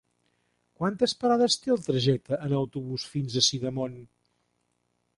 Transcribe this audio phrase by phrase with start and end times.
[0.79, 3.99] Quantes parades té el trajecte en autobús fins a Sidamon?